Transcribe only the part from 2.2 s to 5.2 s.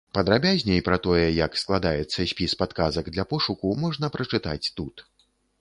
спіс падказак для пошуку, можна прачытаць тут.